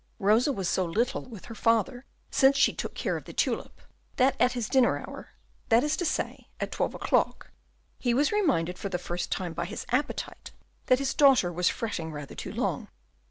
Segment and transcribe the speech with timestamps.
[0.17, 3.79] Rosa was so little with her father since she took care of the tulip,
[4.15, 5.33] that at his dinner hour,
[5.69, 7.51] that is to say, at twelve o'clock,
[7.99, 10.49] he was reminded for the first time by his appetite
[10.87, 12.87] that his daughter was fretting rather too long.